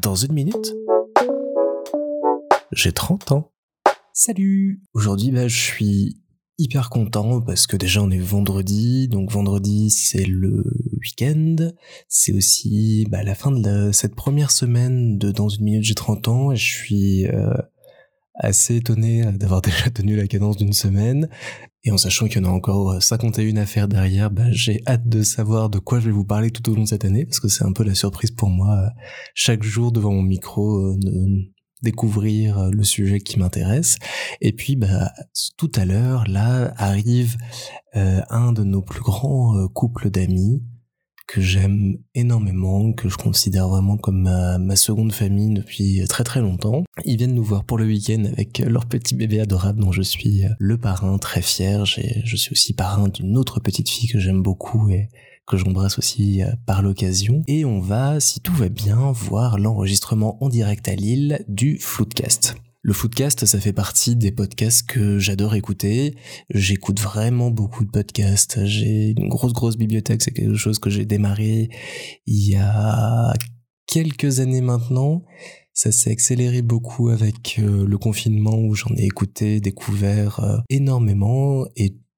Dans 0.00 0.14
une 0.14 0.32
minute, 0.32 0.74
j'ai 2.72 2.92
30 2.92 3.32
ans. 3.32 3.52
Salut. 4.12 4.82
Aujourd'hui, 4.94 5.30
bah, 5.30 5.48
je 5.48 5.56
suis 5.56 6.22
hyper 6.58 6.90
content 6.90 7.40
parce 7.40 7.66
que 7.66 7.76
déjà 7.76 8.02
on 8.02 8.10
est 8.10 8.18
vendredi, 8.18 9.08
donc 9.08 9.30
vendredi 9.30 9.90
c'est 9.90 10.24
le 10.24 10.64
week-end, 11.00 11.56
c'est 12.08 12.32
aussi 12.32 13.06
bah, 13.10 13.22
la 13.22 13.34
fin 13.34 13.52
de 13.52 13.90
cette 13.92 14.14
première 14.14 14.50
semaine 14.50 15.18
de 15.18 15.30
Dans 15.30 15.48
une 15.48 15.64
minute 15.64 15.84
j'ai 15.84 15.94
30 15.94 16.28
ans. 16.28 16.52
Et 16.52 16.56
je 16.56 16.74
suis 16.74 17.26
euh, 17.26 17.54
assez 18.38 18.76
étonné 18.76 19.24
d'avoir 19.32 19.60
déjà 19.62 19.90
tenu 19.90 20.16
la 20.16 20.26
cadence 20.26 20.56
d'une 20.56 20.72
semaine. 20.72 21.28
Et 21.84 21.90
en 21.90 21.96
sachant 21.96 22.26
qu'il 22.26 22.42
y 22.42 22.44
en 22.44 22.48
a 22.48 22.52
encore 22.52 23.02
51 23.02 23.56
à 23.56 23.66
faire 23.66 23.88
derrière, 23.88 24.30
bah, 24.30 24.50
j'ai 24.50 24.82
hâte 24.86 25.08
de 25.08 25.22
savoir 25.22 25.70
de 25.70 25.78
quoi 25.78 26.00
je 26.00 26.06
vais 26.06 26.12
vous 26.12 26.24
parler 26.24 26.50
tout 26.50 26.68
au 26.70 26.74
long 26.74 26.82
de 26.82 26.88
cette 26.88 27.04
année, 27.04 27.24
parce 27.24 27.40
que 27.40 27.48
c'est 27.48 27.64
un 27.64 27.72
peu 27.72 27.84
la 27.84 27.94
surprise 27.94 28.30
pour 28.30 28.50
moi, 28.50 28.90
chaque 29.34 29.62
jour 29.62 29.92
devant 29.92 30.12
mon 30.12 30.22
micro, 30.22 30.94
de 30.96 31.50
découvrir 31.82 32.70
le 32.70 32.82
sujet 32.82 33.20
qui 33.20 33.38
m'intéresse. 33.38 33.96
Et 34.40 34.52
puis, 34.52 34.76
bah, 34.76 35.12
tout 35.56 35.70
à 35.76 35.84
l'heure, 35.84 36.24
là, 36.28 36.72
arrive 36.76 37.36
euh, 37.96 38.20
un 38.30 38.52
de 38.52 38.64
nos 38.64 38.82
plus 38.82 39.00
grands 39.00 39.56
euh, 39.56 39.68
couples 39.68 40.10
d'amis, 40.10 40.62
que 41.28 41.40
j'aime 41.40 41.98
énormément, 42.14 42.92
que 42.92 43.08
je 43.08 43.16
considère 43.16 43.68
vraiment 43.68 43.96
comme 43.96 44.22
ma, 44.22 44.76
seconde 44.76 45.12
famille 45.12 45.54
depuis 45.54 46.02
très 46.08 46.24
très 46.24 46.40
longtemps. 46.40 46.82
Ils 47.04 47.16
viennent 47.16 47.34
nous 47.34 47.44
voir 47.44 47.64
pour 47.64 47.78
le 47.78 47.84
week-end 47.84 48.24
avec 48.24 48.58
leur 48.58 48.86
petit 48.86 49.14
bébé 49.14 49.40
adorable 49.40 49.80
dont 49.80 49.92
je 49.92 50.02
suis 50.02 50.42
le 50.58 50.78
parrain, 50.78 51.18
très 51.18 51.42
fier. 51.42 51.84
Je 51.84 52.36
suis 52.36 52.52
aussi 52.52 52.72
parrain 52.72 53.08
d'une 53.08 53.36
autre 53.36 53.60
petite 53.60 53.88
fille 53.88 54.08
que 54.08 54.18
j'aime 54.18 54.42
beaucoup 54.42 54.88
et 54.88 55.08
que 55.48 55.56
j'embrasse 55.56 55.98
aussi 55.98 56.42
euh, 56.42 56.52
par 56.66 56.82
l'occasion. 56.82 57.42
Et 57.48 57.64
on 57.64 57.80
va, 57.80 58.20
si 58.20 58.40
tout 58.40 58.52
va 58.52 58.68
bien, 58.68 59.10
voir 59.12 59.58
l'enregistrement 59.58 60.42
en 60.44 60.48
direct 60.48 60.86
à 60.88 60.94
Lille 60.94 61.44
du 61.48 61.78
Floodcast. 61.78 62.56
Le 62.88 62.94
Foodcast, 62.94 63.44
ça 63.44 63.60
fait 63.60 63.74
partie 63.74 64.16
des 64.16 64.32
podcasts 64.32 64.88
que 64.88 65.18
j'adore 65.18 65.54
écouter. 65.54 66.16
J'écoute 66.48 67.00
vraiment 67.00 67.50
beaucoup 67.50 67.84
de 67.84 67.90
podcasts. 67.90 68.64
J'ai 68.64 69.10
une 69.10 69.28
grosse, 69.28 69.52
grosse 69.52 69.76
bibliothèque. 69.76 70.22
C'est 70.22 70.30
quelque 70.30 70.56
chose 70.56 70.78
que 70.78 70.88
j'ai 70.88 71.04
démarré 71.04 71.68
il 72.24 72.48
y 72.48 72.56
a 72.56 73.34
quelques 73.86 74.40
années 74.40 74.62
maintenant. 74.62 75.22
Ça 75.74 75.92
s'est 75.92 76.10
accéléré 76.10 76.62
beaucoup 76.62 77.10
avec 77.10 77.58
euh, 77.58 77.84
le 77.86 77.98
confinement 77.98 78.56
où 78.56 78.74
j'en 78.74 78.94
ai 78.96 79.04
écouté, 79.04 79.60
découvert 79.60 80.40
euh, 80.40 80.56
énormément 80.70 81.66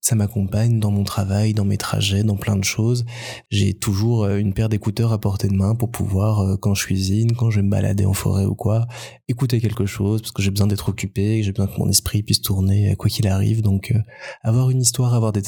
ça 0.00 0.14
m'accompagne 0.14 0.80
dans 0.80 0.90
mon 0.90 1.04
travail, 1.04 1.54
dans 1.54 1.64
mes 1.64 1.76
trajets, 1.76 2.22
dans 2.22 2.36
plein 2.36 2.56
de 2.56 2.64
choses. 2.64 3.04
J'ai 3.50 3.74
toujours 3.74 4.24
euh, 4.24 4.38
une 4.38 4.54
paire 4.54 4.68
d'écouteurs 4.68 5.12
à 5.12 5.18
portée 5.18 5.48
de 5.48 5.54
main 5.54 5.74
pour 5.74 5.90
pouvoir, 5.90 6.40
euh, 6.40 6.56
quand 6.56 6.74
je 6.74 6.84
cuisine, 6.84 7.32
quand 7.32 7.50
je 7.50 7.56
vais 7.56 7.62
me 7.64 7.70
balader 7.70 8.06
en 8.06 8.12
forêt 8.12 8.44
ou 8.44 8.54
quoi, 8.54 8.86
écouter 9.28 9.60
quelque 9.60 9.86
chose 9.86 10.22
parce 10.22 10.32
que 10.32 10.42
j'ai 10.42 10.50
besoin 10.50 10.66
d'être 10.66 10.88
occupé, 10.88 11.42
j'ai 11.42 11.52
besoin 11.52 11.66
que 11.66 11.78
mon 11.78 11.88
esprit 11.88 12.22
puisse 12.22 12.40
tourner 12.40 12.94
quoi 12.96 13.10
qu'il 13.10 13.26
arrive. 13.26 13.62
Donc, 13.62 13.90
euh, 13.90 13.98
avoir 14.42 14.70
une 14.70 14.80
histoire, 14.80 15.14
avoir 15.14 15.32
des 15.32 15.42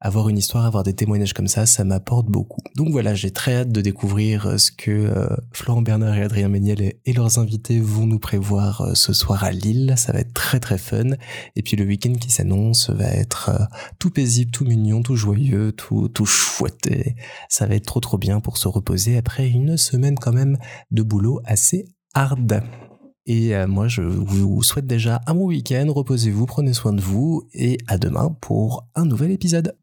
avoir 0.00 0.28
une 0.28 0.38
histoire, 0.38 0.66
avoir 0.66 0.82
des 0.82 0.94
témoignages 0.94 1.32
comme 1.32 1.46
ça, 1.46 1.66
ça 1.66 1.84
m'apporte 1.84 2.26
beaucoup. 2.26 2.60
Donc 2.76 2.90
voilà, 2.90 3.14
j'ai 3.14 3.30
très 3.30 3.56
hâte 3.56 3.72
de 3.72 3.80
découvrir 3.80 4.46
euh, 4.46 4.58
ce 4.58 4.70
que 4.70 4.90
euh, 4.90 5.28
Florent 5.52 5.82
Bernard 5.82 6.16
et 6.16 6.22
Adrien 6.22 6.48
Méniel 6.48 6.80
et, 7.04 7.12
leurs 7.12 7.38
invités 7.38 7.80
vont 7.80 8.06
nous 8.06 8.18
prévoir 8.18 8.82
euh, 8.82 8.94
ce 8.94 9.12
soir 9.12 9.44
à 9.44 9.52
Lille. 9.52 9.94
Ça 9.96 10.12
va 10.12 10.20
être 10.20 10.34
très 10.34 10.60
très 10.60 10.78
fun. 10.78 11.12
Et 11.56 11.62
puis 11.62 11.76
le 11.76 11.84
week-end 11.84 12.12
qui 12.14 12.30
s'annonce 12.30 12.90
va 12.90 13.06
être 13.06 13.68
tout 13.98 14.10
paisible, 14.10 14.50
tout 14.50 14.64
mignon, 14.64 15.02
tout 15.02 15.16
joyeux, 15.16 15.72
tout, 15.72 16.08
tout 16.08 16.26
chouette. 16.26 16.88
ça 17.48 17.66
va 17.66 17.74
être 17.74 17.86
trop 17.86 18.00
trop 18.00 18.18
bien 18.18 18.40
pour 18.40 18.58
se 18.58 18.68
reposer 18.68 19.16
après 19.16 19.48
une 19.48 19.76
semaine 19.76 20.16
quand 20.18 20.32
même 20.32 20.58
de 20.90 21.02
boulot 21.02 21.40
assez 21.44 21.86
hard. 22.14 22.62
Et 23.26 23.56
euh, 23.56 23.66
moi, 23.66 23.88
je 23.88 24.02
vous 24.02 24.62
souhaite 24.62 24.86
déjà 24.86 25.20
un 25.26 25.34
bon 25.34 25.46
week-end, 25.46 25.86
reposez-vous, 25.88 26.46
prenez 26.46 26.72
soin 26.72 26.92
de 26.92 27.00
vous, 27.00 27.48
et 27.52 27.78
à 27.88 27.98
demain 27.98 28.36
pour 28.40 28.86
un 28.94 29.04
nouvel 29.04 29.32
épisode. 29.32 29.74